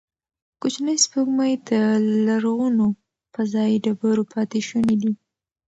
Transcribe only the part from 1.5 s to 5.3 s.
د لرغونو فضايي ډبرو پاتې شوني دي.